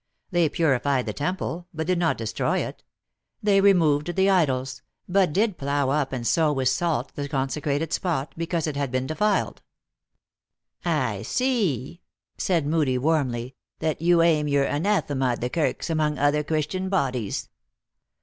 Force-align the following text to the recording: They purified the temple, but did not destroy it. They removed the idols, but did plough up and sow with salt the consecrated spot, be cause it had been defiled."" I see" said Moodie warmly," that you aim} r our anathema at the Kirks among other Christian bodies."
They 0.31 0.49
purified 0.49 1.05
the 1.05 1.13
temple, 1.13 1.67
but 1.75 1.85
did 1.85 1.99
not 1.99 2.17
destroy 2.17 2.57
it. 2.57 2.83
They 3.43 3.61
removed 3.61 4.15
the 4.15 4.31
idols, 4.31 4.81
but 5.07 5.31
did 5.31 5.59
plough 5.59 5.91
up 5.91 6.11
and 6.11 6.25
sow 6.25 6.51
with 6.51 6.69
salt 6.69 7.11
the 7.13 7.29
consecrated 7.29 7.93
spot, 7.93 8.33
be 8.35 8.47
cause 8.47 8.65
it 8.65 8.75
had 8.75 8.89
been 8.89 9.05
defiled."" 9.05 9.61
I 11.11 11.21
see" 11.21 12.01
said 12.35 12.65
Moodie 12.65 12.97
warmly," 12.97 13.53
that 13.81 14.01
you 14.01 14.23
aim} 14.23 14.47
r 14.55 14.61
our 14.63 14.69
anathema 14.69 15.33
at 15.33 15.41
the 15.41 15.51
Kirks 15.51 15.87
among 15.91 16.17
other 16.17 16.43
Christian 16.43 16.89
bodies." 16.89 17.49